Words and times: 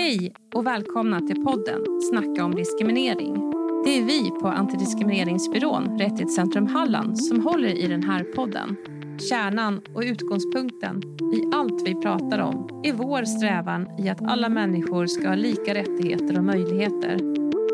Hej 0.00 0.32
och 0.54 0.66
välkomna 0.66 1.20
till 1.20 1.44
podden 1.44 1.84
Snacka 2.10 2.44
om 2.44 2.54
diskriminering. 2.54 3.34
Det 3.84 3.98
är 3.98 4.04
vi 4.04 4.30
på 4.30 4.48
Antidiskrimineringsbyrån 4.48 5.98
Rättighetscentrum 5.98 6.66
Halland 6.66 7.18
som 7.18 7.40
håller 7.40 7.78
i 7.84 7.86
den 7.86 8.02
här 8.02 8.24
podden. 8.24 8.76
Kärnan 9.30 9.80
och 9.94 10.02
utgångspunkten 10.02 11.02
i 11.34 11.54
allt 11.54 11.88
vi 11.88 11.94
pratar 11.94 12.38
om 12.38 12.82
är 12.84 12.92
vår 12.92 13.24
strävan 13.24 13.88
i 13.98 14.08
att 14.08 14.22
alla 14.22 14.48
människor 14.48 15.06
ska 15.06 15.28
ha 15.28 15.34
lika 15.34 15.74
rättigheter 15.74 16.38
och 16.38 16.44
möjligheter. 16.44 17.18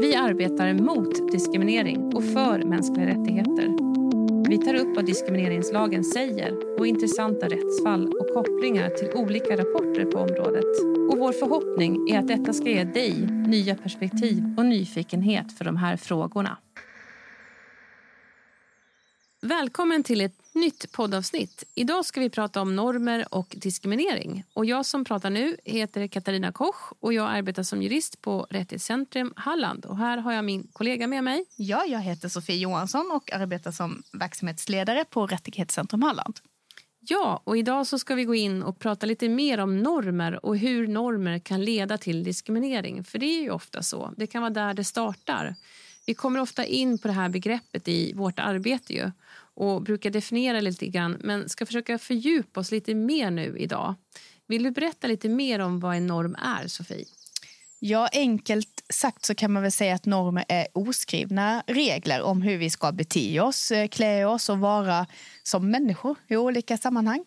Vi 0.00 0.14
arbetar 0.14 0.74
mot 0.74 1.32
diskriminering 1.32 2.14
och 2.14 2.24
för 2.24 2.64
mänskliga 2.64 3.06
rättigheter. 3.06 3.76
Vi 4.48 4.58
tar 4.58 4.74
upp 4.74 4.96
vad 4.96 5.06
diskrimineringslagen 5.06 6.04
säger 6.04 6.78
och 6.78 6.86
intressanta 6.86 7.48
rättsfall 7.48 8.06
och 8.06 8.34
kopplingar 8.34 8.88
till 8.88 9.08
olika 9.14 9.56
rapporter 9.56 10.04
på 10.04 10.18
området. 10.18 11.03
Vår 11.24 11.32
förhoppning 11.32 12.08
är 12.10 12.18
att 12.18 12.28
detta 12.28 12.52
ska 12.52 12.64
ge 12.64 12.84
dig 12.84 13.26
nya 13.26 13.76
perspektiv 13.76 14.54
och 14.56 14.66
nyfikenhet 14.66 15.58
för 15.58 15.64
de 15.64 15.76
här 15.76 15.96
frågorna. 15.96 16.58
Välkommen 19.42 20.02
till 20.02 20.20
ett 20.20 20.54
nytt 20.54 20.92
poddavsnitt. 20.92 21.64
Idag 21.74 22.04
ska 22.04 22.20
vi 22.20 22.30
prata 22.30 22.62
om 22.62 22.76
normer 22.76 23.26
och 23.34 23.54
diskriminering. 23.56 24.44
Och 24.54 24.64
jag 24.66 24.86
som 24.86 25.04
pratar 25.04 25.30
nu 25.30 25.56
heter 25.64 26.06
Katarina 26.06 26.52
Koch 26.52 26.92
och 27.00 27.12
jag 27.12 27.30
arbetar 27.30 27.62
som 27.62 27.82
jurist 27.82 28.20
på 28.20 28.46
Rättighetscentrum 28.50 29.32
Halland. 29.36 29.86
Och 29.86 29.98
här 29.98 30.18
har 30.18 30.32
jag 30.32 30.44
min 30.44 30.68
kollega 30.72 31.06
med 31.06 31.24
mig. 31.24 31.44
Ja, 31.56 31.84
jag 31.84 32.00
heter 32.00 32.28
Sofie 32.28 32.56
Johansson 32.56 33.10
och 33.10 33.32
arbetar 33.32 33.70
som 33.70 34.02
verksamhetsledare 34.12 35.04
på 35.04 35.26
Rättighetscentrum 35.26 36.02
Halland. 36.02 36.40
Ja, 37.06 37.42
och 37.44 37.58
idag 37.58 37.86
så 37.86 37.98
ska 37.98 38.14
vi 38.14 38.24
gå 38.24 38.34
in 38.34 38.62
och 38.62 38.78
prata 38.78 39.06
lite 39.06 39.28
mer 39.28 39.58
om 39.58 39.82
normer 39.82 40.46
och 40.46 40.58
hur 40.58 40.88
normer 40.88 41.38
kan 41.38 41.64
leda 41.64 41.98
till 41.98 42.24
diskriminering. 42.24 43.04
För 43.04 43.18
det 43.18 43.26
är 43.26 43.42
ju 43.42 43.50
ofta 43.50 43.82
så. 43.82 44.12
Det 44.16 44.26
kan 44.26 44.42
vara 44.42 44.50
där 44.50 44.74
det 44.74 44.84
startar. 44.84 45.54
Vi 46.06 46.14
kommer 46.14 46.40
ofta 46.40 46.64
in 46.64 46.98
på 46.98 47.08
det 47.08 47.14
här 47.14 47.28
begreppet 47.28 47.88
i 47.88 48.12
vårt 48.12 48.38
arbete 48.38 48.94
ju 48.94 49.10
och 49.54 49.82
brukar 49.82 50.10
definiera 50.10 50.60
lite 50.60 50.86
grann 50.86 51.16
men 51.20 51.48
ska 51.48 51.66
försöka 51.66 51.98
fördjupa 51.98 52.60
oss 52.60 52.70
lite 52.70 52.94
mer 52.94 53.30
nu 53.30 53.56
idag. 53.58 53.94
Vill 54.46 54.62
du 54.62 54.70
berätta 54.70 55.06
lite 55.06 55.28
mer 55.28 55.58
om 55.58 55.80
vad 55.80 55.96
en 55.96 56.06
norm 56.06 56.36
är, 56.42 56.68
Sofie? 56.68 57.04
Ja, 57.80 58.08
enkelt 58.12 58.73
sagt 58.92 59.24
så 59.24 59.34
kan 59.34 59.52
man 59.52 59.62
väl 59.62 59.72
säga 59.72 59.94
att 59.94 60.06
normer 60.06 60.44
är 60.48 60.66
oskrivna 60.72 61.62
regler 61.66 62.22
om 62.22 62.42
hur 62.42 62.56
vi 62.58 62.70
ska 62.70 62.92
bete 62.92 63.40
oss, 63.40 63.70
eh, 63.70 63.88
klä 63.88 64.24
oss 64.24 64.48
och 64.48 64.58
vara 64.58 65.06
som 65.42 65.70
människor 65.70 66.16
i 66.28 66.36
olika 66.36 66.76
sammanhang. 66.76 67.24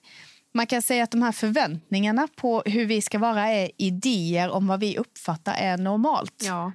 Man 0.54 0.68
kan 0.68 0.82
säga 0.82 1.04
att 1.04 1.12
de 1.12 1.22
här 1.22 1.32
förväntningarna 1.32 2.28
på 2.36 2.64
hur 2.66 2.86
vi 2.86 3.02
ska 3.02 3.20
vara 3.20 3.48
är 3.48 3.72
idéer 3.78 4.50
om 4.50 4.68
vad 4.68 4.80
vi 4.80 4.98
uppfattar 4.98 5.54
är 5.54 5.78
normalt. 5.78 6.44
Ja. 6.46 6.72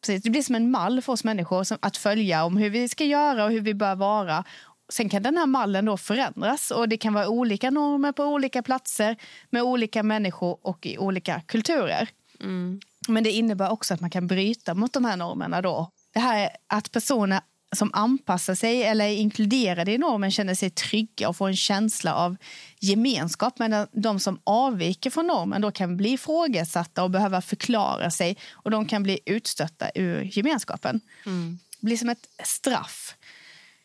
Precis, 0.00 0.22
det 0.22 0.30
blir 0.30 0.42
som 0.42 0.54
en 0.54 0.70
mall 0.70 1.02
för 1.02 1.12
oss 1.12 1.24
människor 1.24 1.66
att 1.80 1.96
följa 1.96 2.44
om 2.44 2.56
hur 2.56 2.70
vi 2.70 2.88
ska 2.88 3.04
göra 3.04 3.44
och 3.44 3.50
hur 3.50 3.60
vi 3.60 3.74
bör 3.74 3.94
vara. 3.94 4.44
Sen 4.88 5.08
kan 5.08 5.22
den 5.22 5.36
här 5.36 5.46
mallen 5.46 5.84
då 5.84 5.96
förändras 5.96 6.70
och 6.70 6.88
det 6.88 6.96
kan 6.96 7.14
vara 7.14 7.28
olika 7.28 7.70
normer 7.70 8.12
på 8.12 8.24
olika 8.24 8.62
platser 8.62 9.16
med 9.50 9.62
olika 9.62 10.02
människor 10.02 10.58
och 10.62 10.86
i 10.86 10.98
olika 10.98 11.40
kulturer. 11.40 12.08
Mm. 12.40 12.80
Men 13.08 13.24
det 13.24 13.30
innebär 13.30 13.70
också 13.70 13.94
att 13.94 14.00
man 14.00 14.10
kan 14.10 14.26
bryta 14.26 14.74
mot 14.74 14.92
de 14.92 15.04
här 15.04 15.16
normerna 15.16 15.62
då. 15.62 15.90
Det 16.14 16.20
här 16.20 16.50
att 16.66 16.92
personer 16.92 17.40
som 17.74 17.90
anpassar 17.92 18.54
sig 18.54 18.82
eller 18.82 19.04
är 19.04 19.16
inkluderade 19.16 19.92
i 19.92 19.98
normen 19.98 20.30
känner 20.30 20.54
sig 20.54 20.70
trygga 20.70 21.28
och 21.28 21.36
får 21.36 21.48
en 21.48 21.56
känsla 21.56 22.14
av 22.14 22.36
gemenskap. 22.80 23.58
Medan 23.58 23.86
de 23.92 24.20
som 24.20 24.40
avviker 24.44 25.10
från 25.10 25.26
normen 25.26 25.62
då 25.62 25.70
kan 25.70 25.96
bli 25.96 26.12
ifrågasatta 26.12 27.02
och 27.02 27.10
behöva 27.10 27.42
förklara 27.42 28.10
sig 28.10 28.36
och 28.52 28.70
de 28.70 28.86
kan 28.86 29.02
bli 29.02 29.20
utstötta 29.26 29.90
ur 29.94 30.38
gemenskapen. 30.38 31.00
Mm. 31.26 31.58
Det 31.80 31.86
blir 31.86 31.96
som 31.96 32.08
ett 32.08 32.28
straff. 32.44 33.14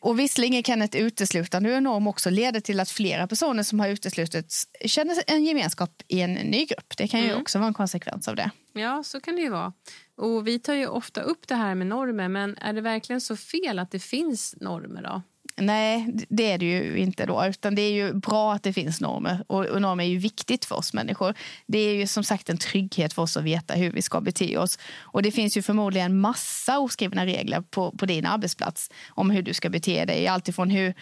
Och 0.02 0.20
visserligen 0.20 0.64
kan 0.64 0.82
ett 0.82 0.96
uteslutande 0.96 1.70
ur 1.70 1.82
norm 1.82 2.08
också 2.08 2.30
leda 2.30 2.62
till 2.62 2.80
att 2.80 2.90
flera 2.90 3.28
personer 3.28 3.64
som 3.64 3.80
har 3.80 3.88
uteslutits 3.88 4.68
känner 4.86 5.16
en 5.28 5.44
gemenskap 5.44 6.02
i 6.08 6.22
en 6.22 6.34
ny 6.34 6.66
grupp. 6.66 6.98
Det 6.98 7.08
kan 7.08 7.20
ju 7.20 7.30
mm. 7.30 7.42
också 7.42 7.60
vara 7.60 7.68
en 7.68 7.74
konsekvens 7.74 8.28
av 8.28 8.36
det. 8.36 8.52
Ja, 8.74 9.04
så 9.04 9.20
kan 9.20 9.36
det 9.36 9.42
ju 9.42 9.50
vara. 9.50 9.74
Och 10.18 10.48
vi 10.48 10.60
tar 10.60 10.74
ju 10.74 10.88
ofta 10.88 11.22
upp 11.22 11.48
det 11.48 11.56
här 11.56 11.76
med 11.76 11.88
normer, 11.88 12.30
men 12.30 12.58
är 12.58 12.74
det 12.74 12.82
verkligen 12.82 13.22
så 13.22 13.38
fel 13.38 13.80
att 13.80 13.92
det 13.92 14.00
finns 14.00 14.56
normer 14.62 15.02
då? 15.02 15.22
Nej, 15.60 16.08
det 16.30 16.52
är 16.52 16.58
det 16.58 16.66
ju 16.66 16.98
inte 16.98 17.26
då. 17.26 17.46
Utan 17.46 17.76
det 17.76 17.82
är 17.82 17.92
ju 17.92 18.14
bra 18.14 18.54
att 18.54 18.64
det 18.64 18.74
finns 18.74 19.02
normer. 19.02 19.44
Och, 19.48 19.82
normer 19.82 20.04
är 20.04 20.08
ju 20.08 20.18
viktigt 20.18 20.66
för 20.66 20.76
oss 20.76 20.94
människor. 20.94 21.34
Det 21.68 21.80
är 21.80 21.94
ju 21.94 22.08
som 22.08 22.24
sagt 22.24 22.50
en 22.50 22.58
trygghet 22.58 23.14
för 23.14 23.22
oss 23.22 23.38
att 23.38 23.44
veta 23.44 23.74
hur 23.74 23.92
vi 23.92 24.02
ska 24.02 24.22
bete 24.22 24.58
oss. 24.58 24.80
Och 25.00 25.22
det 25.22 25.32
finns 25.32 25.58
ju 25.58 25.62
förmodligen 25.62 26.20
massa 26.20 26.80
oskrivna 26.80 27.26
regler 27.26 27.62
på, 27.62 27.92
på 27.92 28.06
din 28.06 28.26
arbetsplats 28.26 28.92
om 29.10 29.30
hur 29.32 29.42
du 29.42 29.54
ska 29.54 29.70
bete 29.70 30.06
dig. 30.06 30.28
Alltifrån 30.28 30.70
hur 30.70 30.94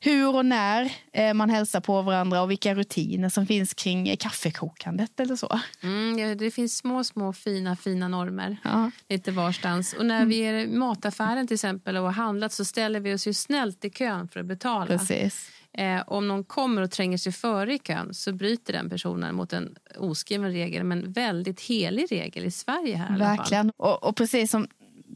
hur 0.00 0.36
och 0.36 0.46
när 0.46 0.92
eh, 1.12 1.34
man 1.34 1.50
hälsar 1.50 1.80
på 1.80 2.02
varandra 2.02 2.42
och 2.42 2.50
vilka 2.50 2.74
rutiner 2.74 3.28
som 3.28 3.46
finns 3.46 3.74
kring 3.74 4.16
kaffekokandet 4.16 5.20
eller 5.20 5.36
så. 5.36 5.60
Mm, 5.82 6.18
ja, 6.18 6.34
det 6.34 6.50
finns 6.50 6.76
små, 6.76 7.04
små 7.04 7.32
fina, 7.32 7.76
fina 7.76 8.08
normer 8.08 8.56
ja. 8.64 8.90
lite 9.08 9.30
varstans. 9.30 9.92
Och 9.92 10.06
när 10.06 10.26
vi 10.26 10.40
är 10.40 10.54
i 10.54 10.66
mataffären 10.66 11.46
till 11.46 11.54
exempel 11.54 11.96
och 11.96 12.02
har 12.02 12.12
handlat 12.12 12.52
så 12.52 12.64
ställer 12.64 13.00
vi 13.00 13.14
oss 13.14 13.26
ju 13.26 13.34
snällt 13.34 13.84
i 13.84 13.90
kön 13.90 14.28
för 14.28 14.40
att 14.40 14.46
betala. 14.46 14.86
Precis. 14.86 15.50
Eh, 15.72 16.02
om 16.06 16.28
någon 16.28 16.44
kommer 16.44 16.82
och 16.82 16.90
tränger 16.90 17.18
sig 17.18 17.32
före 17.32 17.74
i 17.74 17.78
kön 17.78 18.14
så 18.14 18.32
bryter 18.32 18.72
den 18.72 18.90
personen 18.90 19.34
mot 19.34 19.52
en 19.52 19.76
oskriven 19.98 20.52
regel 20.52 20.84
men 20.84 21.12
väldigt 21.12 21.60
helig 21.60 22.06
regel 22.10 22.44
i 22.44 22.50
Sverige. 22.50 22.96
här 22.96 23.18
Verkligen. 23.18 23.72
Och, 23.76 24.04
och, 24.04 24.16
precis 24.16 24.50
som 24.50 24.68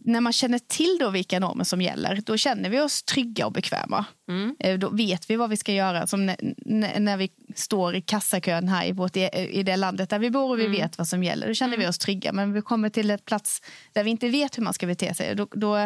när 0.05 0.21
man 0.21 0.33
känner 0.33 0.59
till 0.59 0.97
då 1.01 1.11
vilka 1.11 1.41
normer 1.41 1.65
som 1.65 1.83
gäller, 1.83 2.23
då 2.27 2.37
känner 2.37 2.71
vi 2.71 2.81
oss 2.81 3.03
trygga 3.03 3.47
och 3.47 3.53
bekväma. 3.53 4.05
Mm. 4.29 4.57
Eh, 4.59 4.79
då 4.79 4.89
vet 4.89 5.31
vi 5.31 5.37
vad 5.37 5.51
vi 5.51 5.57
ska 5.57 5.73
göra. 5.73 6.07
Som 6.07 6.27
när, 6.27 7.01
när 7.01 7.17
vi 7.17 7.31
står 7.55 7.95
i 7.95 8.01
kassakön 8.01 8.69
här 8.69 8.87
i, 8.87 8.93
vårt, 8.93 9.17
i 9.17 9.63
det 9.63 9.77
landet 9.77 10.11
där 10.11 10.19
vi 10.19 10.31
bor 10.31 10.51
och 10.51 10.59
vi 10.59 10.65
mm. 10.65 10.77
vet 10.77 10.99
vad 10.99 11.09
som 11.09 11.25
gäller. 11.25 11.49
Då 11.49 11.55
känner 11.55 11.75
mm. 11.75 11.85
vi 11.85 11.91
oss 11.91 11.99
trygga. 11.99 12.33
Men 12.33 12.53
vi 12.53 12.63
kommer 12.63 12.89
till 12.89 13.11
en 13.11 13.19
plats 13.19 13.63
där 13.93 14.05
vi 14.05 14.11
inte 14.11 14.29
vet 14.29 14.59
hur 14.59 14.63
man 14.63 14.75
ska 14.75 14.87
bete 14.87 15.15
sig. 15.15 15.35
Då, 15.35 15.47
då 15.51 15.77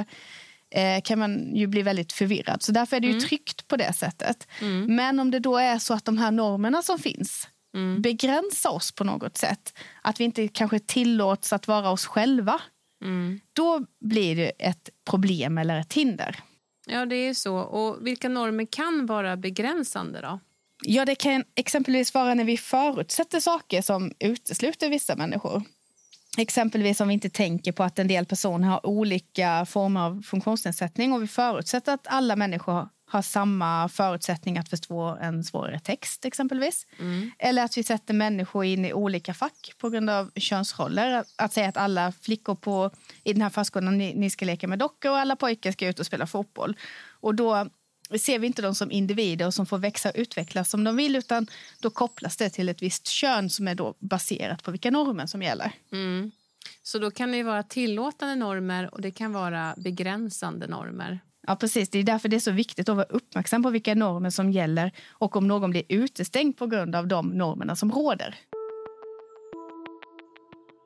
eh, 0.71 1.01
kan 1.05 1.19
man 1.19 1.57
ju 1.57 1.67
bli 1.67 1.83
väldigt 1.83 2.13
förvirrad. 2.13 2.63
Så 2.63 2.73
därför 2.73 2.97
är 2.97 3.01
det 3.01 3.07
ju 3.07 3.13
mm. 3.13 3.25
tryggt 3.25 3.69
på 3.69 3.77
det 3.77 3.93
sättet. 3.93 4.49
Mm. 4.61 4.97
Men 4.97 5.21
om 5.21 5.31
det 5.31 5.39
då 5.39 5.57
är 5.57 5.79
så 5.79 5.95
att 5.95 6.05
de 6.05 6.19
här 6.19 6.31
normerna 6.31 6.83
som 6.83 6.99
finns 6.99 7.49
mm. 7.75 8.03
begränsar 8.03 8.71
oss 8.71 8.93
på 8.93 9.05
något 9.05 9.37
sätt. 9.37 9.79
Att 10.03 10.21
vi 10.21 10.25
inte 10.25 10.49
kanske 10.49 10.79
tillåts 10.79 11.53
att 11.53 11.69
vara 11.69 11.91
oss 11.91 12.07
själva 12.07 12.61
Mm. 13.05 13.41
Då 13.53 13.87
blir 14.01 14.37
det 14.37 14.51
ett 14.59 14.91
problem 15.11 15.59
eller 15.59 15.81
ett 15.81 15.93
hinder. 15.93 16.37
Ja, 16.87 17.07
det 17.07 17.17
är 17.17 17.35
så. 17.35 17.57
Och 17.57 18.07
vilka 18.07 18.29
normer 18.29 18.67
kan 18.71 19.07
vara 19.07 19.37
begränsande 19.37 20.21
då? 20.21 20.41
Ja, 20.85 21.05
det 21.05 21.15
kan 21.15 21.45
exempelvis 21.55 22.15
vara 22.15 22.35
när 22.35 22.45
vi 22.45 22.57
förutsätter 22.57 23.41
saker 23.41 23.83
som 23.83 24.13
utesluter 24.19 24.91
vissa 24.91 25.17
människor. 25.17 25.63
Exempelvis 26.39 27.01
om 27.01 27.09
vi 27.09 27.15
inte 27.15 27.31
tänker 27.31 27.73
på 27.73 27.83
att 27.83 27.99
en 27.99 28.09
del 28.09 28.27
personer 28.27 28.69
har 28.69 28.87
olika 28.87 29.67
former 29.67 30.01
av 30.01 30.23
funktionsnedsättning 30.23 31.13
och 31.13 31.23
vi 31.23 31.27
förutsätter 31.27 31.95
att 31.95 32.07
alla 32.07 32.37
människor 32.37 32.89
har 33.09 33.23
samma 33.23 33.89
förutsättningar 33.89 34.61
att 34.61 34.69
förstå 34.69 35.19
en 35.21 35.45
svårare 35.45 35.81
text 35.81 36.25
exempelvis. 36.25 36.87
Mm. 36.99 37.31
Eller 37.39 37.65
att 37.65 37.79
vi 37.79 37.83
sätter 37.83 38.15
människor 38.15 38.65
in 38.65 38.85
i 38.85 38.93
olika 38.93 39.35
fack 39.35 39.73
på 39.79 39.91
grund 39.91 40.11
av 40.11 40.31
könsroller. 40.37 41.13
Att, 41.13 41.35
att 41.37 41.53
säga 41.53 41.69
att 41.69 41.77
alla 41.77 42.13
flickor 42.13 42.55
på, 42.55 42.91
i 43.25 43.33
den 43.33 43.43
här 43.43 43.51
förskolan 43.51 43.99
ni, 43.99 44.15
ni, 44.15 44.31
ska 44.31 44.45
leka 44.45 44.69
med 44.69 44.79
dockor 44.79 45.11
och 45.11 45.19
alla 45.19 45.37
pojkar 45.37 45.73
ska 45.73 45.89
ut 45.89 46.01
och 46.01 46.07
spela 46.07 46.27
fotboll. 46.27 46.77
Och 47.21 47.35
då 47.35 47.69
ser 48.21 48.39
vi 48.39 48.47
inte 48.47 48.63
dem 48.63 48.75
som 48.75 48.91
individer 48.91 49.51
som 49.51 49.67
får 49.67 49.79
växa 49.79 50.09
och 50.09 50.15
utvecklas 50.19 50.71
som 50.71 50.85
de 50.85 50.97
vill 50.97 51.17
utan 51.17 51.47
då 51.81 51.91
kopplas 51.91 52.37
det 52.37 52.51
till 52.51 52.69
ett 52.69 52.83
visst 52.83 53.07
kön 53.07 53.51
som 53.51 53.69
är 53.69 53.75
då 53.75 53.95
baserat 53.99 54.63
på 54.63 54.71
vilka 54.71 54.91
normer 54.91 55.27
som 55.27 55.43
gäller. 55.43 55.73
Mm. 55.93 56.31
Så 56.83 56.99
då 56.99 57.11
kan 57.11 57.33
det 57.33 57.43
vara 57.43 57.63
tillåtande 57.63 58.35
normer 58.35 58.95
och 58.95 59.01
det 59.01 59.11
kan 59.11 59.33
vara 59.33 59.75
begränsande 59.77 60.67
normer. 60.67 61.21
Ja, 61.47 61.57
precis. 61.57 61.89
Det 61.89 61.99
är 61.99 62.03
därför 62.05 62.29
det 62.29 62.37
är 62.37 62.41
så 62.41 62.51
viktigt 62.51 62.89
att 62.89 62.97
vara 62.97 63.07
uppmärksam 63.07 63.63
på 63.63 63.71
vilka 63.71 63.95
normer 63.95 64.31
som 64.31 64.51
gäller 64.51 64.93
och 65.11 65.37
om 65.37 65.49
någon 65.49 65.71
blir 65.71 65.83
utestängd 65.89 66.57
på 66.57 66.67
grund 66.67 66.97
av 66.97 67.07
de 67.07 67.29
normerna 67.29 67.77
som 67.77 67.93
råder. 67.93 68.35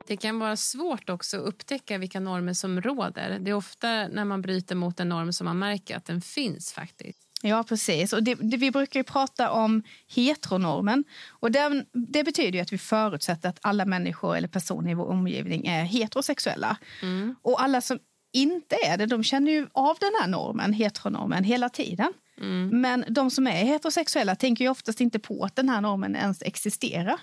Det 0.07 0.17
kan 0.17 0.39
vara 0.39 0.55
svårt 0.55 1.09
också 1.09 1.37
att 1.37 1.47
upptäcka 1.47 1.97
vilka 1.97 2.19
normer 2.19 2.53
som 2.53 2.81
råder. 2.81 3.39
Det 3.39 3.51
är 3.51 3.55
ofta 3.55 3.87
när 4.07 4.25
man 4.25 4.41
bryter 4.41 4.75
mot 4.75 4.99
en 4.99 5.09
norm 5.09 5.33
som 5.33 5.45
man 5.45 5.59
märker 5.59 5.97
att 5.97 6.05
den 6.05 6.21
finns 6.21 6.73
faktiskt. 6.73 7.27
Ja, 7.41 7.63
precis. 7.63 8.13
Och 8.13 8.23
det, 8.23 8.35
det, 8.35 8.57
vi 8.57 8.71
brukar 8.71 9.03
prata 9.03 9.51
om 9.51 9.83
heteronormen. 10.15 11.03
Och 11.29 11.51
den, 11.51 11.85
det 11.93 12.23
betyder 12.23 12.61
att 12.61 12.73
vi 12.73 12.77
förutsätter 12.77 13.49
att 13.49 13.59
alla 13.61 13.85
människor 13.85 14.35
eller 14.35 14.47
personer 14.47 14.91
i 14.91 14.93
vår 14.93 15.05
omgivning 15.05 15.67
är 15.67 15.83
heterosexuella. 15.83 16.77
Mm. 17.01 17.35
Och 17.41 17.63
alla 17.63 17.81
som 17.81 17.99
inte 18.33 18.75
är 18.85 18.97
det, 18.97 19.05
de 19.05 19.23
känner 19.23 19.51
ju 19.51 19.67
av 19.71 19.97
den 19.99 20.11
här 20.21 20.27
normen, 20.27 20.73
heteronormen, 20.73 21.43
hela 21.43 21.69
tiden. 21.69 22.13
Mm. 22.41 22.81
Men 22.81 23.05
de 23.09 23.31
som 23.31 23.47
är 23.47 23.51
heterosexuella 23.51 24.35
tänker 24.35 24.65
ju 24.65 24.71
oftast 24.71 25.01
inte 25.01 25.19
på 25.19 25.43
att 25.43 25.55
den 25.55 25.69
här 25.69 25.81
normen 25.81 26.15
ens 26.15 26.41
existerar. 26.41 27.19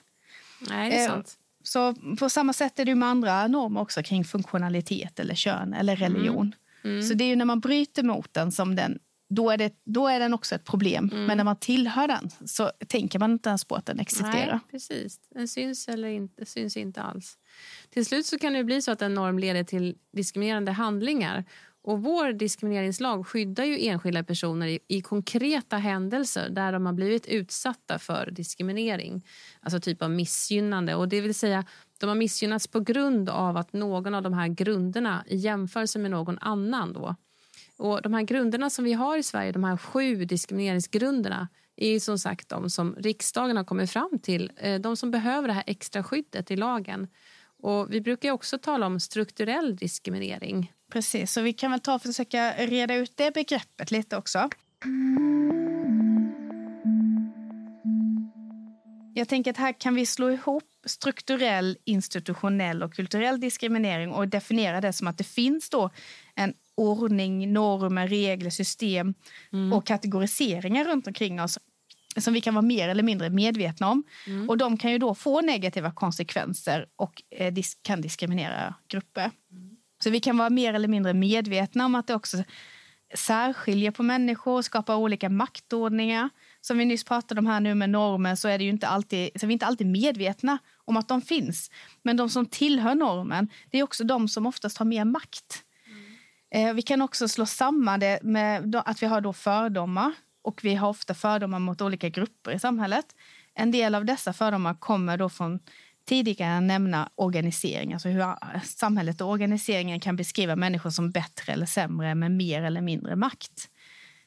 Nej, 0.68 0.90
det 0.90 0.96
är 0.96 1.04
eh, 1.04 1.10
sant. 1.10 1.38
Så 1.62 1.94
på 2.18 2.30
samma 2.30 2.52
sätt 2.52 2.78
är 2.78 2.84
det 2.84 2.94
med 2.94 3.08
andra 3.08 3.46
normer 3.46 3.80
också 3.80 4.02
kring 4.02 4.24
funktionalitet 4.24 5.20
eller 5.20 5.34
kön 5.34 5.74
eller 5.74 5.96
religion. 5.96 6.54
Mm. 6.84 6.96
Mm. 6.96 7.02
Så 7.02 7.14
det 7.14 7.24
är 7.24 7.36
när 7.36 7.44
man 7.44 7.60
bryter 7.60 8.02
mot 8.02 8.34
den 8.34 8.52
som 8.52 8.76
den 8.76 8.98
då 9.28 9.50
är, 9.50 9.56
det, 9.56 9.72
då 9.84 10.08
är 10.08 10.20
den 10.20 10.34
också 10.34 10.54
ett 10.54 10.64
problem. 10.64 11.10
Mm. 11.12 11.24
Men 11.24 11.36
när 11.36 11.44
man 11.44 11.56
tillhör 11.56 12.08
den 12.08 12.30
så 12.48 12.70
tänker 12.86 13.18
man 13.18 13.32
inte 13.32 13.48
ens 13.48 13.64
på 13.64 13.74
att 13.74 13.86
den 13.86 14.00
existerar. 14.00 14.52
Nej, 14.52 14.60
precis. 14.70 15.20
Den 15.34 15.48
syns 15.48 15.88
eller 15.88 16.08
inte, 16.08 16.46
syns 16.46 16.76
inte 16.76 17.02
alls. 17.02 17.38
Till 17.90 18.06
slut 18.06 18.26
så 18.26 18.38
kan 18.38 18.52
det 18.52 18.64
bli 18.64 18.82
så 18.82 18.90
att 18.90 19.02
en 19.02 19.14
norm 19.14 19.38
leder 19.38 19.64
till 19.64 19.96
diskriminerande 20.12 20.72
handlingar. 20.72 21.44
Och 21.82 22.02
Vår 22.02 22.32
diskrimineringslag 22.32 23.26
skyddar 23.26 23.64
ju 23.64 23.86
enskilda 23.86 24.24
personer 24.24 24.66
i, 24.66 24.78
i, 24.88 25.00
konkreta 25.00 25.76
händelser 25.76 26.48
där 26.50 26.72
de 26.72 26.86
har 26.86 26.92
blivit 26.92 27.26
utsatta 27.26 27.98
för 27.98 28.30
diskriminering. 28.30 29.26
Alltså 29.60 29.80
typ 29.80 30.02
av 30.02 30.10
missgynnande. 30.10 30.94
Och 30.94 31.08
det 31.08 31.20
vill 31.20 31.34
säga, 31.34 31.64
de 32.00 32.08
har 32.08 32.16
missgynnats 32.16 32.66
på 32.66 32.80
grund 32.80 33.28
av 33.28 33.56
att 33.56 33.72
någon 33.72 34.14
av 34.14 34.22
de 34.22 34.32
här 34.32 34.48
grunderna 34.48 35.24
i 35.26 35.36
jämförelse 35.36 35.98
med 35.98 36.10
någon 36.10 36.38
annan 36.38 36.92
då, 36.92 37.16
och 37.78 38.02
de 38.02 38.14
här 38.14 38.22
grunderna 38.22 38.70
som 38.70 38.84
vi 38.84 38.92
har 38.92 39.16
i 39.16 39.22
Sverige, 39.22 39.52
de 39.52 39.64
här 39.64 39.76
sju 39.76 40.24
diskrimineringsgrunderna 40.24 41.48
är 41.76 42.00
som 42.00 42.18
sagt 42.18 42.48
de 42.48 42.70
som 42.70 42.96
riksdagen 42.98 43.56
har 43.56 43.64
kommit 43.64 43.90
fram 43.90 44.18
till, 44.22 44.52
eh, 44.56 44.80
de 44.80 44.96
som 44.96 45.10
behöver 45.10 45.48
det 45.48 45.54
här 45.54 45.64
extra 45.66 46.02
skyddet 46.02 46.50
i 46.50 46.56
lagen. 46.56 47.08
Och 47.62 47.92
vi 47.92 48.00
brukar 48.00 48.30
också 48.30 48.58
tala 48.58 48.86
om 48.86 49.00
strukturell 49.00 49.76
diskriminering. 49.76 50.72
Precis, 50.92 51.32
så 51.32 51.40
vi 51.40 51.52
kan 51.52 51.70
väl 51.70 51.80
ta 51.80 51.94
och 51.94 52.02
försöka 52.02 52.52
reda 52.52 52.94
ut 52.94 53.12
det 53.16 53.34
begreppet 53.34 53.90
lite 53.90 54.16
också. 54.16 54.48
Jag 59.14 59.28
tänker 59.28 59.50
att 59.50 59.56
här 59.56 59.80
kan 59.80 59.94
vi 59.94 60.06
slå 60.06 60.30
ihop 60.30 60.64
strukturell, 60.86 61.78
institutionell 61.84 62.82
och 62.82 62.94
kulturell 62.94 63.40
diskriminering 63.40 64.12
och 64.12 64.28
definiera 64.28 64.80
det 64.80 64.92
som 64.92 65.06
att 65.06 65.18
det 65.18 65.24
finns 65.24 65.70
då 65.70 65.90
en 66.34 66.54
ordning, 66.78 67.52
normer, 67.52 68.08
regler, 68.08 68.50
system 68.50 69.14
mm. 69.52 69.72
och 69.72 69.86
kategoriseringar 69.86 70.84
runt 70.84 71.06
omkring 71.06 71.40
oss 71.40 71.58
som 72.16 72.34
vi 72.34 72.40
kan 72.40 72.54
vara 72.54 72.62
mer 72.62 72.88
eller 72.88 73.02
mindre 73.02 73.30
medvetna 73.30 73.88
om. 73.88 74.04
Mm. 74.26 74.50
Och 74.50 74.58
De 74.58 74.76
kan 74.76 74.92
ju 74.92 74.98
då 74.98 75.14
få 75.14 75.40
negativa 75.40 75.90
konsekvenser 75.90 76.86
och 76.96 77.22
eh, 77.30 77.52
dis 77.52 77.78
kan 77.82 78.00
diskriminera 78.00 78.74
grupper. 78.88 79.30
Mm. 79.52 79.76
Så 80.02 80.10
vi 80.10 80.20
kan 80.20 80.38
vara 80.38 80.50
mer 80.50 80.74
eller 80.74 80.88
mindre 80.88 81.14
medvetna 81.14 81.86
om 81.86 81.94
att 81.94 82.06
det 82.06 82.14
också 82.14 82.44
särskiljer 83.14 83.90
på 83.90 84.02
människor 84.02 84.56
och 84.56 84.64
skapar 84.64 84.94
olika 84.94 85.28
maktordningar. 85.28 86.30
Som 86.60 86.78
vi 86.78 86.84
nyss 86.84 87.04
pratade 87.04 87.38
om 87.38 87.46
här 87.46 87.60
nu 87.60 87.74
med 87.74 87.90
normer 87.90 88.34
så 88.34 88.48
är 88.48 88.58
det 88.58 88.64
ju 88.64 88.70
inte 88.70 88.88
alltid, 88.88 89.30
så 89.40 89.46
vi 89.46 89.50
är 89.50 89.52
inte 89.52 89.66
alltid 89.66 89.86
medvetna 89.86 90.58
om 90.84 90.96
att 90.96 91.08
de 91.08 91.22
finns. 91.22 91.70
Men 92.02 92.16
de 92.16 92.30
som 92.30 92.46
tillhör 92.46 92.94
normen, 92.94 93.48
det 93.70 93.78
är 93.78 93.82
också 93.82 94.04
de 94.04 94.28
som 94.28 94.46
oftast 94.46 94.78
har 94.78 94.86
mer 94.86 95.04
makt. 95.04 95.64
Eh, 96.50 96.74
vi 96.74 96.82
kan 96.82 97.02
också 97.02 97.28
slå 97.28 97.46
samman 97.46 98.00
det 98.00 98.18
med 98.22 98.76
att 98.76 99.02
vi 99.02 99.06
har 99.06 99.20
då 99.20 99.32
fördomar 99.32 100.12
och 100.42 100.64
vi 100.64 100.74
har 100.74 100.88
ofta 100.88 101.14
fördomar 101.14 101.58
mot 101.58 101.80
olika 101.80 102.08
grupper 102.08 102.52
i 102.52 102.58
samhället. 102.58 103.06
En 103.54 103.70
del 103.70 103.94
av 103.94 104.04
dessa 104.04 104.32
fördomar 104.32 104.74
kommer 104.74 105.16
då 105.16 105.28
från 105.28 105.60
tidigare 106.08 106.60
nämna 106.60 107.10
organisering, 107.14 107.92
alltså 107.92 108.08
hur 108.08 108.24
samhället 108.64 109.20
och 109.20 109.28
organiseringen 109.28 110.00
kan 110.00 110.16
beskriva 110.16 110.56
människor 110.56 110.90
som 110.90 111.10
bättre 111.10 111.52
eller 111.52 111.66
sämre 111.66 112.14
med 112.14 112.30
mer 112.30 112.62
eller 112.62 112.80
mindre 112.80 113.16
makt. 113.16 113.68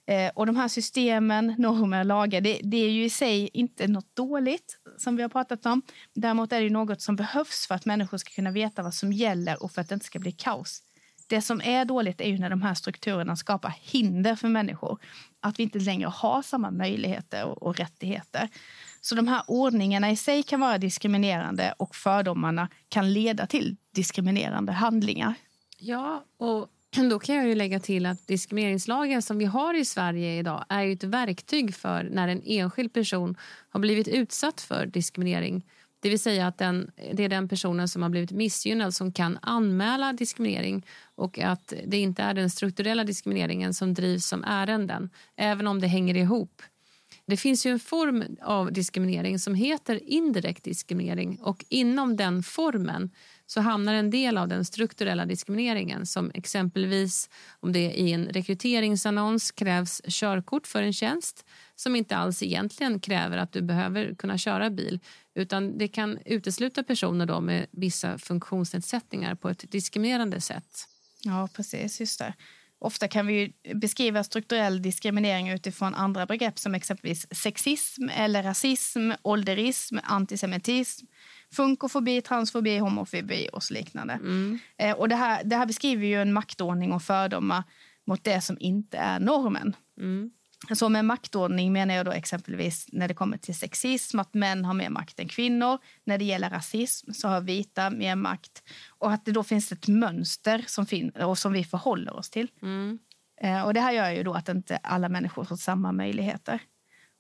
Eh, 0.06 0.31
och 0.35 0.45
de 0.45 0.56
här 0.56 0.67
systemen, 0.67 1.56
normer 1.57 2.00
och 2.00 2.06
lagar, 2.06 2.41
det, 2.41 2.59
det, 2.63 2.77
är 2.77 2.89
ju 2.89 3.03
i 3.03 3.09
sig 3.09 3.50
inte 3.53 3.88
något 3.88 4.15
dåligt 4.15 4.77
som 4.97 5.15
vi 5.15 5.21
har 5.21 5.29
pratat 5.29 5.65
om. 5.65 5.81
Däremot 6.13 6.53
är 6.53 6.62
det 6.62 6.69
något 6.69 7.01
som 7.01 7.15
behövs 7.15 7.67
för 7.67 7.75
att 7.75 7.85
människor 7.85 8.17
ska 8.17 8.31
kunna 8.31 8.51
veta 8.51 8.83
vad 8.83 8.94
som 8.94 9.13
gäller 9.13 9.63
och 9.63 9.71
för 9.71 9.81
att 9.81 9.89
det 9.89 9.94
inte 9.94 10.06
ska 10.06 10.19
bli 10.19 10.31
kaos. 10.31 10.83
Det 11.31 11.42
som 11.42 11.62
är 11.63 11.86
dåligt 11.86 12.22
är 12.22 12.28
ju 12.28 12.38
när 12.38 12.50
de 12.50 12.62
här 12.62 12.74
strukturerna 12.74 13.36
skapar 13.36 13.74
hinder 13.81 14.36
för 14.36 14.48
människor. 14.48 15.00
Att 15.39 15.60
vi 15.60 15.63
inte 15.63 15.80
längre 15.80 16.07
har 16.07 16.42
samma 16.42 16.72
möjligheter 16.72 17.45
och, 17.45 17.63
och 17.63 17.78
rättigheter. 17.78 18.50
Så 19.01 19.16
de 19.16 19.28
här 19.28 19.44
ordningarna 19.48 20.12
i 20.12 20.16
sig 20.16 20.44
kan 20.44 20.60
vara 20.60 20.78
diskriminerande 20.78 21.74
och 21.78 21.95
fördomarna 21.95 22.68
kan 22.89 23.13
leda 23.13 23.48
till 23.48 23.75
diskriminerande 23.92 24.72
handlingar. 24.72 25.33
Ja, 25.78 26.24
och 26.38 26.68
då 27.10 27.19
kan 27.19 27.36
jag 27.36 27.48
ju 27.48 27.56
lägga 27.56 27.80
till 27.80 28.06
att 28.06 28.27
diskrimineringslagen 28.27 29.22
som 29.22 29.38
vi 29.38 29.45
har 29.45 29.74
i 29.74 29.86
Sverige 29.86 30.39
idag 30.39 30.66
är 30.69 30.88
ett 30.88 31.04
verktyg 31.04 31.75
för 31.75 32.04
när 32.04 32.27
en 32.27 32.42
enskild 32.45 32.94
person 32.94 33.38
har 33.69 33.80
blivit 33.80 34.07
utsatt 34.07 34.62
för 34.62 34.86
diskriminering 34.86 35.63
det 36.01 36.09
vill 36.09 36.19
säga 36.19 36.48
att 36.48 36.57
den, 36.57 36.92
det 37.13 37.24
är 37.24 37.30
den 37.30 37.48
personen 37.48 37.88
som 37.88 38.01
har 38.01 38.09
blivit 38.09 38.31
missgynnad 38.31 38.94
som 38.94 39.12
kan 39.12 39.38
anmäla 39.42 40.13
diskriminering 40.13 40.86
och 41.15 41.39
att 41.39 41.74
det 41.88 41.98
inte 41.98 42.24
är 42.24 42.33
den 42.33 42.50
strukturella 42.50 43.03
diskrimineringen 43.03 43.74
som 43.74 43.94
drivs 43.94 44.25
som 44.25 44.44
ärenden, 44.44 45.09
även 45.36 45.68
om 45.68 45.81
det 45.81 45.88
hänger 45.88 46.18
ihop. 46.18 46.62
Det 47.25 47.38
finns 47.38 47.65
ju 47.65 47.71
en 47.71 47.80
form 47.80 48.24
av 48.42 48.74
diskriminering 48.74 49.39
som 49.39 49.56
heter 49.56 50.09
indirekt 50.09 50.63
diskriminering 50.63 51.39
och 51.42 51.65
inom 51.69 52.18
den 52.18 52.44
formen 52.44 53.09
så 53.53 53.62
hamnar 53.62 53.94
en 53.94 54.09
del 54.09 54.38
av 54.38 54.48
den 54.48 54.65
strukturella 54.65 55.25
diskrimineringen 55.25 56.06
som 56.06 56.31
exempelvis 56.33 57.30
om 57.59 57.74
det 57.74 58.00
i 58.00 58.13
en 58.13 58.25
rekryteringsannons 58.25 59.51
krävs 59.51 60.01
körkort 60.07 60.68
för 60.68 60.83
en 60.83 60.94
tjänst 60.94 61.45
som 61.75 61.95
inte 61.95 62.15
alls 62.15 62.44
egentligen 62.44 63.00
kräver 63.00 63.38
att 63.38 63.51
du 63.51 63.62
behöver 63.62 64.15
kunna 64.15 64.38
köra 64.38 64.69
bil 64.69 65.00
utan 65.36 65.77
det 65.77 65.88
kan 65.88 66.19
utesluta 66.25 66.83
personer 66.83 67.25
då 67.25 67.42
med 67.42 67.65
vissa 67.71 68.18
funktionsnedsättningar 68.18 69.36
på 69.36 69.50
ett 69.50 69.71
diskriminerande 69.71 70.42
sätt. 70.42 70.88
Ja, 71.24 71.50
precis. 71.53 72.00
Just 72.00 72.19
det. 72.19 72.33
Ofta 72.83 73.07
kan 73.07 73.28
vi 73.28 73.54
beskriva 73.75 74.24
strukturell 74.24 74.81
diskriminering 74.81 75.50
utifrån 75.50 75.95
andra 75.95 76.25
begrepp 76.25 76.60
som 76.60 76.75
exempelvis 76.75 77.28
sexism 77.31 78.10
eller 78.10 78.44
rasism, 78.44 79.12
ålderism, 79.22 79.98
antisemitism, 80.04 81.06
funkofobi, 81.56 82.22
transfobi, 82.22 82.78
homofobi 82.78 83.50
och 83.54 83.63
så 83.63 83.74
liknande. 83.74 84.13
Mm. 84.13 84.60
Eh, 84.78 84.95
och 84.95 85.10
det, 85.10 85.16
här, 85.16 85.44
det 85.44 85.56
här 85.56 85.66
beskriver 85.66 86.07
ju 86.07 86.22
en 86.22 86.33
maktordning 86.33 86.92
och 86.92 87.04
fördomar 87.04 87.63
mot 88.07 88.24
det 88.24 88.42
som 88.42 88.57
inte 88.60 88.98
är 88.98 89.19
normen. 89.19 89.75
Mm. 89.98 90.31
Så 90.74 90.90
med 90.90 91.06
maktordning 91.06 91.74
menar 91.74 91.96
jag 91.96 92.06
då 92.06 92.12
exempelvis 92.12 92.86
när 92.92 93.08
det 93.08 93.13
kommer 93.13 93.38
till 93.38 93.56
sexism 93.56 94.19
att 94.19 94.34
män 94.34 94.66
har 94.66 94.74
mer 94.74 94.90
makt 94.90 95.19
än 95.19 95.28
kvinnor. 95.28 95.78
När 96.04 96.18
det 96.18 96.25
gäller 96.25 96.50
rasism 96.50 97.13
så 97.13 97.28
har 97.28 97.42
vita 97.42 97.89
mer 97.89 98.15
makt. 98.15 98.63
Och 98.89 99.12
att 99.12 99.25
det 99.25 99.32
då 99.32 99.44
finns 99.44 99.72
ett 99.72 99.88
mönster 99.88 100.63
som, 100.68 100.86
fin 100.86 101.10
och 101.10 101.38
som 101.38 101.53
vi 101.53 101.63
förhåller 101.63 102.15
oss 102.15 102.30
till. 102.30 102.51
Mm. 102.62 103.00
Eh, 103.41 103.62
och 103.62 103.74
det 103.74 103.80
här 103.80 103.91
gör 103.91 104.10
ju 104.10 104.24
då 104.24 104.34
att 104.34 104.50
inte 104.50 104.77
alla 104.77 105.10
människor 105.10 105.44
får 105.44 105.56
samma 105.56 105.91
möjligheter. 105.91 106.60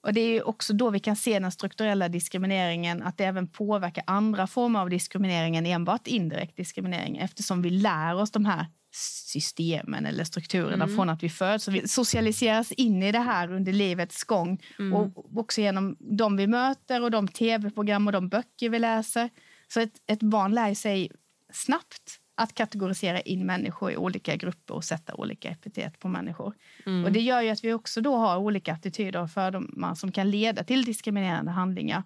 Och 0.03 0.13
det 0.13 0.21
är 0.21 0.47
också 0.47 0.73
då 0.73 0.89
vi 0.89 0.99
kan 0.99 1.15
se 1.15 1.39
den 1.39 1.51
strukturella 1.51 2.09
diskrimineringen 2.09 3.03
att 3.03 3.17
det 3.17 3.25
även 3.25 3.47
påverkar 3.47 4.03
andra 4.07 4.47
former 4.47 4.79
av 4.79 4.89
diskriminering 4.89 5.55
än 5.55 5.65
enbart 5.65 6.07
indirekt 6.07 6.57
diskriminering 6.57 7.17
eftersom 7.17 7.61
vi 7.61 7.69
lär 7.69 8.15
oss 8.15 8.31
de 8.31 8.45
här 8.45 8.65
systemen 8.91 10.05
eller 10.05 10.23
strukturerna 10.23 10.83
mm. 10.83 10.95
från 10.95 11.09
att 11.09 11.23
vi 11.23 11.29
föds. 11.29 11.67
Vi 11.67 11.87
socialiseras 11.87 12.71
in 12.71 13.03
i 13.03 13.11
det 13.11 13.19
här 13.19 13.51
under 13.51 13.73
livets 13.73 14.23
gång 14.23 14.63
mm. 14.79 14.93
och 14.93 15.37
också 15.39 15.61
genom 15.61 15.95
de 15.99 16.37
vi 16.37 16.47
möter 16.47 17.03
och 17.03 17.11
de 17.11 17.27
tv-program 17.27 18.07
och 18.07 18.13
de 18.13 18.29
böcker 18.29 18.69
vi 18.69 18.79
läser. 18.79 19.29
Så 19.67 19.79
ett, 19.79 19.93
ett 20.07 20.23
barn 20.23 20.51
lär 20.51 20.73
sig 20.73 21.11
snabbt 21.53 22.21
att 22.35 22.53
kategorisera 22.53 23.21
in 23.21 23.45
människor 23.45 23.91
i 23.91 23.97
olika 23.97 24.35
grupper 24.35 24.73
och 24.73 24.83
sätta 24.83 25.13
olika 25.13 25.49
epitet 25.49 25.99
på 25.99 26.07
människor. 26.07 26.53
Mm. 26.85 27.05
Och 27.05 27.11
Det 27.11 27.19
gör 27.19 27.41
ju 27.41 27.49
att 27.49 27.63
vi 27.63 27.73
också 27.73 28.01
då 28.01 28.15
har 28.15 28.37
olika 28.37 28.73
attityder 28.73 29.21
och 29.21 29.31
fördomar 29.31 29.95
som 29.95 30.11
kan 30.11 30.31
leda 30.31 30.63
till 30.63 30.85
diskriminerande 30.85 31.51
handlingar. 31.51 32.03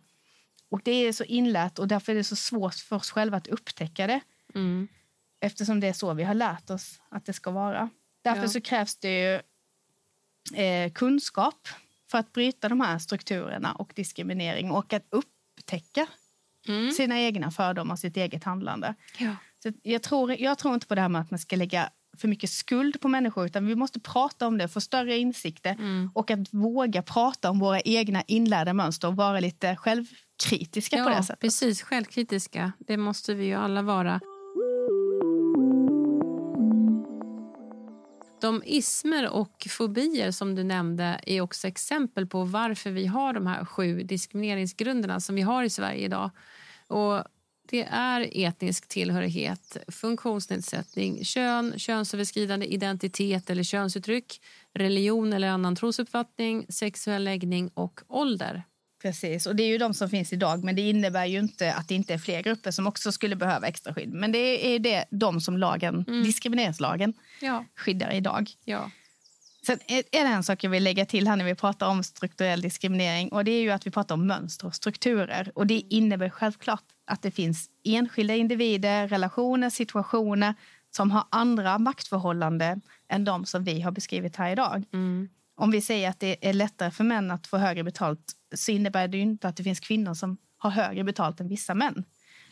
Och 0.69 0.81
Det 0.83 0.91
är 0.91 1.13
så 1.13 1.23
inlärt 1.23 1.79
och 1.79 1.87
därför 1.87 2.11
är 2.11 2.15
det 2.15 2.23
så 2.23 2.35
svårt 2.35 2.75
för 2.75 2.95
oss 2.95 3.11
själva 3.11 3.37
att 3.37 3.47
upptäcka 3.47 4.07
det. 4.07 4.19
Mm. 4.55 4.87
Eftersom 5.39 5.79
det 5.79 5.87
är 5.87 5.93
så 5.93 6.13
vi 6.13 6.23
har 6.23 6.33
lärt 6.33 6.69
oss 6.69 7.01
att 7.09 7.25
det 7.25 7.33
ska 7.33 7.51
vara. 7.51 7.89
Därför 8.23 8.41
ja. 8.41 8.47
så 8.47 8.61
krävs 8.61 8.95
det 8.95 9.21
ju, 9.21 9.41
eh, 10.57 10.91
kunskap 10.91 11.67
för 12.11 12.17
att 12.17 12.33
bryta 12.33 12.69
de 12.69 12.81
här 12.81 12.99
strukturerna 12.99 13.73
och 13.73 13.91
diskriminering 13.95 14.71
och 14.71 14.93
att 14.93 15.05
upptäcka 15.09 16.07
mm. 16.67 16.91
sina 16.91 17.19
egna 17.19 17.51
fördomar 17.51 17.93
och 17.93 17.99
sitt 17.99 18.17
eget 18.17 18.43
handlande. 18.43 18.95
Ja. 19.17 19.35
Så 19.63 19.71
jag, 19.83 20.03
tror, 20.03 20.31
jag 20.31 20.57
tror 20.57 20.73
inte 20.73 20.87
på 20.87 20.95
det 20.95 21.01
här 21.01 21.09
med 21.09 21.21
att 21.21 21.31
man 21.31 21.39
ska 21.39 21.55
lägga 21.55 21.89
för 22.17 22.27
mycket 22.27 22.49
skuld 22.49 23.01
på 23.01 23.07
människor 23.07 23.45
utan 23.45 23.67
vi 23.67 23.75
måste 23.75 23.99
prata 23.99 24.47
om 24.47 24.57
det, 24.57 24.67
få 24.67 24.81
större 24.81 25.17
insikter 25.17 25.71
mm. 25.71 26.11
och 26.13 26.31
att 26.31 26.53
våga 26.53 27.01
prata 27.01 27.49
om 27.49 27.59
våra 27.59 27.81
egna 27.81 28.23
inlärda 28.27 28.73
mönster 28.73 29.07
och 29.07 29.15
vara 29.15 29.39
lite 29.39 29.75
självkritiska 29.75 30.97
ja, 30.97 31.03
på 31.03 31.09
det 31.09 31.23
sättet. 31.23 31.39
Precis, 31.39 31.81
självkritiska. 31.81 32.71
Det 32.79 32.97
måste 32.97 33.33
vi 33.33 33.45
ju 33.45 33.53
alla 33.53 33.81
vara. 33.81 34.19
De 38.45 38.63
ismer 38.65 39.29
och 39.29 39.67
fobier 39.69 40.31
som 40.31 40.55
du 40.55 40.63
nämnde 40.63 41.19
är 41.25 41.41
också 41.41 41.67
exempel 41.67 42.27
på 42.27 42.43
varför 42.43 42.91
vi 42.91 43.05
har 43.05 43.33
de 43.33 43.47
här 43.47 43.65
sju 43.65 44.03
diskrimineringsgrunderna 44.03 45.19
som 45.19 45.35
vi 45.35 45.41
har 45.41 45.63
i 45.63 45.69
Sverige 45.69 46.05
idag. 46.05 46.29
Och 46.87 47.23
Det 47.69 47.83
är 47.91 48.29
etnisk 48.31 48.87
tillhörighet, 48.87 49.77
funktionsnedsättning, 49.87 51.25
kön, 51.25 51.73
könsöverskridande 51.79 52.65
identitet 52.65 53.49
eller 53.49 53.63
könsuttryck, 53.63 54.41
religion 54.73 55.33
eller 55.33 55.47
annan 55.47 55.75
trosuppfattning, 55.75 56.65
sexuell 56.69 57.23
läggning 57.23 57.69
och 57.73 58.01
ålder. 58.07 58.63
Precis, 59.05 59.45
och 59.45 59.55
det 59.55 59.63
är 59.63 59.67
ju 59.67 59.77
de 59.77 59.93
som 59.93 60.09
finns 60.09 60.33
idag, 60.33 60.63
men 60.63 60.75
det 60.75 60.81
innebär 60.81 61.25
ju 61.25 61.39
inte 61.39 61.73
att 61.73 61.87
det 61.87 61.95
inte 61.95 62.13
är 62.13 62.17
fler 62.17 62.43
grupper 62.43 62.71
som 62.71 62.87
också 62.87 63.11
skulle 63.11 63.35
behöva 63.35 63.67
extra 63.67 63.93
skydd. 63.93 64.13
Men 64.13 64.31
det 64.31 64.75
är 64.75 64.79
det, 64.79 65.05
de 65.11 65.41
som 65.41 65.57
lagen, 65.57 66.05
mm. 66.07 66.23
diskrimineringslagen 66.23 67.13
ja. 67.41 67.65
skyddar 67.75 68.11
idag. 68.13 68.49
Ja. 68.63 68.91
Sen 69.65 69.79
är 69.87 70.03
det 70.11 70.17
en 70.17 70.43
sak 70.43 70.63
jag 70.63 70.71
vill 70.71 70.83
lägga 70.83 71.05
till 71.05 71.27
här 71.27 71.35
när 71.35 71.45
vi 71.45 71.55
pratar 71.55 71.87
om 71.87 72.03
strukturell 72.03 72.61
diskriminering 72.61 73.29
och 73.29 73.45
det 73.45 73.51
är 73.51 73.61
ju 73.61 73.71
att 73.71 73.87
vi 73.87 73.91
pratar 73.91 74.15
om 74.15 74.27
mönster 74.27 74.67
och 74.67 74.75
strukturer. 74.75 75.51
Och 75.55 75.67
det 75.67 75.83
innebär 75.89 76.29
självklart 76.29 76.83
att 77.05 77.21
det 77.21 77.31
finns 77.31 77.69
enskilda 77.83 78.35
individer, 78.35 79.07
relationer, 79.07 79.69
situationer 79.69 80.53
som 80.95 81.11
har 81.11 81.23
andra 81.29 81.77
maktförhållanden 81.77 82.81
än 83.09 83.25
de 83.25 83.45
som 83.45 83.63
vi 83.63 83.81
har 83.81 83.91
beskrivit 83.91 84.35
här 84.35 84.51
idag. 84.51 84.83
Mm. 84.93 85.29
Om 85.55 85.71
vi 85.71 85.81
säger 85.81 86.09
att 86.09 86.19
det 86.19 86.49
är 86.49 86.53
lättare 86.53 86.91
för 86.91 87.03
män 87.03 87.31
att 87.31 87.47
få 87.47 87.57
högre 87.57 87.83
betalt 87.83 88.33
så 88.55 88.71
innebär 88.71 89.07
det 89.07 89.17
inte 89.17 89.47
att 89.47 89.55
det 89.55 89.63
finns 89.63 89.79
kvinnor 89.79 90.13
som 90.13 90.37
har 90.57 90.69
högre 90.69 91.03
betalt 91.03 91.39
än 91.39 91.47
vissa 91.47 91.73
män. 91.73 92.03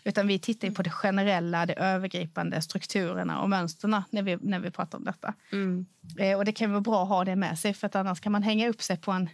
Utan 0.04 0.28
vi 0.28 0.40
tittar 0.40 0.72
på 0.72 0.84
det 0.84 0.90
generella, 0.90 1.66
de 1.66 1.74
övergripande 1.74 2.62
strukturerna 2.62 3.42
och 3.42 3.50
mönstren 3.50 4.04
när 4.10 4.24
vi, 4.24 4.38
när 4.42 4.60
vi 4.60 4.72
pratar 4.72 4.98
om 4.98 5.04
detta. 5.04 5.34
Mm. 5.52 5.86
Eh, 6.20 6.38
och 6.38 6.46
det 6.46 6.52
kan 6.52 6.72
vara 6.72 6.82
bra 6.82 7.04
att 7.04 7.10
ha 7.10 7.26
det 7.26 7.36
med 7.36 7.60
sig 7.60 7.74
för 7.74 7.88
att 7.88 7.96
annars 7.96 8.20
kan 8.20 8.32
man 8.32 8.44
hänga 8.44 8.70
upp 8.70 8.82
sig 8.82 8.98
på 8.98 9.12
en, 9.12 9.30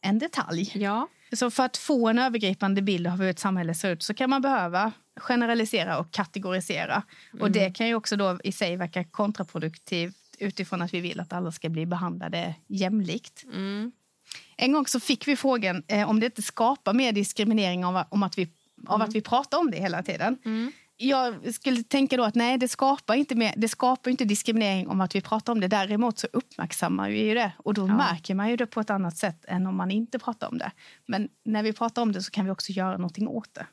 en 0.00 0.18
detalj. 0.18 0.72
Ja. 0.74 1.08
Så 1.32 1.50
för 1.50 1.62
att 1.62 1.76
få 1.76 2.08
en 2.08 2.18
övergripande 2.18 2.82
bild 2.82 3.06
av 3.06 3.20
hur 3.20 3.30
ett 3.30 3.38
samhälle 3.38 3.74
ser 3.74 3.90
ut 3.90 4.02
så 4.02 4.14
kan 4.14 4.30
man 4.30 4.42
behöva 4.42 4.92
generalisera 5.16 5.98
och 5.98 6.10
kategorisera. 6.10 7.02
Mm. 7.32 7.42
Och 7.42 7.50
det 7.50 7.70
kan 7.70 7.88
ju 7.88 7.94
också 7.94 8.16
då 8.16 8.38
i 8.44 8.52
sig 8.52 8.76
verka 8.76 9.04
kontraproduktivt 9.04 10.23
utifrån 10.38 10.82
att 10.82 10.94
vi 10.94 11.00
vill 11.00 11.20
att 11.20 11.32
alla 11.32 11.52
ska 11.52 11.68
bli 11.68 11.86
behandlade 11.86 12.54
jämlikt. 12.66 13.44
Mm. 13.52 13.92
En 14.56 14.72
gång 14.72 14.86
så 14.86 15.00
fick 15.00 15.28
vi 15.28 15.36
frågan 15.36 15.82
eh, 15.88 16.10
om 16.10 16.20
det 16.20 16.26
inte 16.26 16.42
skapar 16.42 16.94
mer 16.94 17.12
diskriminering 17.12 17.84
av, 17.84 18.04
om 18.08 18.22
att 18.22 18.38
vi, 18.38 18.48
av 18.86 18.94
mm. 18.94 19.08
att 19.08 19.14
vi 19.14 19.20
pratar 19.20 19.58
om 19.58 19.70
det 19.70 19.76
hela 19.76 20.02
tiden. 20.02 20.38
Mm. 20.44 20.72
Jag 20.96 21.54
skulle 21.54 21.82
tänka 21.82 22.16
då 22.16 22.24
att 22.24 22.34
nej, 22.34 22.58
det 22.58 22.68
skapar 22.68 23.14
inte, 23.14 23.34
mer, 23.34 23.54
det 23.56 23.68
skapar 23.68 24.10
inte 24.10 24.24
diskriminering 24.24 24.88
om 24.88 25.00
att 25.00 25.14
vi 25.14 25.20
pratar 25.20 25.52
om 25.52 25.60
det. 25.60 25.68
Däremot 25.68 26.18
så 26.18 26.26
uppmärksammar 26.32 27.10
vi 27.10 27.28
ju 27.28 27.34
det 27.34 27.52
och 27.58 27.74
då 27.74 27.88
ja. 27.88 27.96
märker 27.96 28.34
man 28.34 28.50
ju 28.50 28.56
det 28.56 28.66
på 28.66 28.80
ett 28.80 28.90
annat 28.90 29.16
sätt 29.16 29.44
än 29.48 29.66
om 29.66 29.76
man 29.76 29.90
inte 29.90 30.18
pratar 30.18 30.48
om 30.48 30.58
det. 30.58 30.70
Men 31.06 31.28
när 31.44 31.62
vi 31.62 31.72
pratar 31.72 32.02
om 32.02 32.12
det 32.12 32.22
så 32.22 32.30
kan 32.30 32.44
vi 32.44 32.50
också 32.50 32.72
göra 32.72 32.96
någonting 32.96 33.28
åt 33.28 33.54
det. 33.54 33.66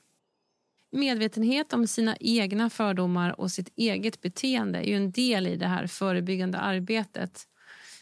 Medvetenhet 0.92 1.74
om 1.74 1.88
sina 1.88 2.16
egna 2.20 2.70
fördomar 2.70 3.40
och 3.40 3.52
sitt 3.52 3.74
eget 3.76 4.22
beteende 4.22 4.80
är 4.80 4.90
ju 4.90 4.96
en 4.96 5.12
del 5.12 5.48
i 5.48 5.56
det 5.56 5.68
här 5.68 5.88
förebyggande 5.88 6.58
arbetet. 6.58 7.48